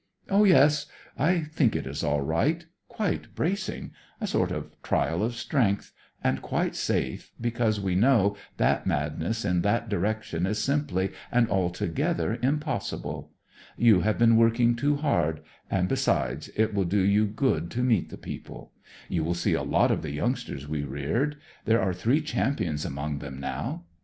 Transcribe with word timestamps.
"Oh, 0.31 0.45
yes; 0.45 0.87
I 1.15 1.41
think 1.41 1.75
it 1.75 1.85
is 1.85 2.03
all 2.03 2.21
right; 2.21 2.65
quite 2.87 3.35
bracing; 3.35 3.91
a 4.19 4.25
sort 4.25 4.51
of 4.51 4.71
trial 4.81 5.21
of 5.23 5.35
strength; 5.35 5.91
and 6.23 6.41
quite 6.41 6.75
safe, 6.75 7.31
because 7.39 7.79
we 7.79 7.93
know 7.93 8.35
that 8.57 8.87
madness 8.87 9.45
in 9.45 9.61
that 9.61 9.89
direction 9.89 10.47
is 10.47 10.57
simply 10.57 11.11
and 11.31 11.47
altogether 11.51 12.39
impossible. 12.41 13.29
You 13.77 13.99
have 14.01 14.17
been 14.17 14.37
working 14.37 14.75
too 14.75 14.95
hard; 14.95 15.41
and 15.69 15.87
besides, 15.87 16.49
it 16.55 16.73
will 16.73 16.85
do 16.85 17.01
you 17.01 17.27
good 17.27 17.69
to 17.69 17.83
meet 17.83 18.09
the 18.09 18.17
people. 18.17 18.71
You 19.07 19.23
will 19.23 19.35
see 19.35 19.53
a 19.53 19.61
lot 19.61 19.91
of 19.91 20.01
the 20.01 20.09
youngsters 20.13 20.67
we 20.67 20.83
reared; 20.83 21.35
there 21.65 21.79
are 21.79 21.93
three 21.93 22.21
champions 22.21 22.85
among 22.85 23.19
them 23.19 23.39
now. 23.39 23.83